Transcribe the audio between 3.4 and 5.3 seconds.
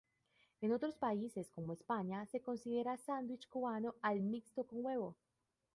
cubano al mixto con huevo.